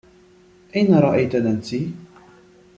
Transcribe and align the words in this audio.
أين 0.75 0.93
رأيت 0.95 1.35
نانسي؟ 1.35 1.91